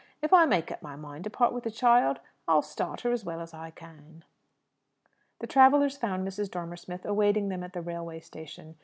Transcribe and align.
If 0.19 0.33
I 0.33 0.47
make 0.47 0.71
up 0.71 0.81
my 0.81 0.95
mind 0.95 1.25
to 1.25 1.29
part 1.29 1.53
with 1.53 1.63
the 1.63 1.69
child, 1.69 2.21
I'll 2.47 2.63
start 2.63 3.01
her 3.01 3.11
as 3.11 3.23
well 3.23 3.39
as 3.39 3.53
I 3.53 3.69
can." 3.69 4.23
The 5.37 5.45
travellers 5.45 5.95
found 5.95 6.27
Mrs. 6.27 6.49
Dormer 6.49 6.77
Smith 6.77 7.05
awaiting 7.05 7.49
them 7.49 7.61
at 7.63 7.73
the 7.73 7.81
railway 7.83 8.19
station. 8.21 8.77